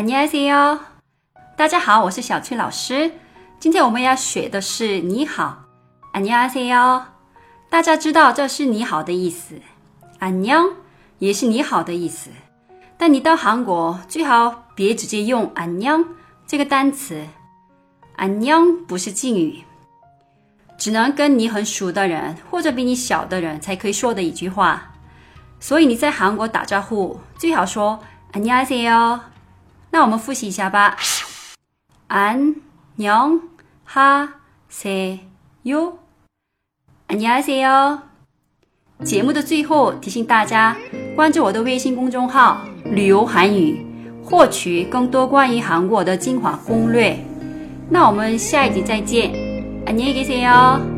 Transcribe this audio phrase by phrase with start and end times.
[0.00, 0.78] 안녕하세 요，
[1.58, 3.12] 大家好，我是小崔老师。
[3.58, 5.62] 今天我们要学的是“你好”。
[6.16, 7.02] 안녕하세 요，
[7.68, 9.60] 大家知道这是“你好”的意思。
[10.20, 10.72] 안녕
[11.18, 12.30] 也是“你好”的意思，
[12.96, 16.02] 但你到韩国最好别直接用“안녕”
[16.48, 17.22] 这个单词
[18.16, 19.58] ，“안녕”不是敬语，
[20.78, 24.82] 只能跟你很熟的人或者比你小的人才可以说的一句话。
[25.60, 28.00] 所以你在韩国打招呼最好说
[28.32, 29.20] “안녕하세요”。
[29.92, 30.96] 那我们复习一下吧。
[32.08, 32.56] 안
[32.98, 33.40] 녕
[33.88, 34.28] 하
[34.70, 35.18] 세
[35.64, 35.94] 요。
[37.08, 37.98] 안녕하세 요。
[39.04, 40.76] 节目的最后提醒大家
[41.16, 43.84] 关注我的微信公众号“旅游韩语”，
[44.24, 47.16] 获取更多关于韩国的精华攻略。
[47.88, 49.30] 那我们下一集再见。
[49.86, 50.89] 안녕하세 요。